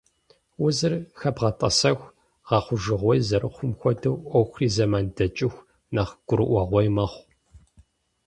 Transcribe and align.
Узыр 0.65 0.93
хэбгъэтӀэсэху 1.19 2.11
гъэхъужыгъуей 2.47 3.19
зэрыхъум 3.27 3.71
хуэдэу 3.79 4.17
Ӏуэхури, 4.29 4.67
зэман 4.75 5.05
дэкӀыху, 5.15 5.65
нэхъ 5.93 6.11
гурыӀуэгъуей 6.27 6.87
мэхъу. 6.95 7.23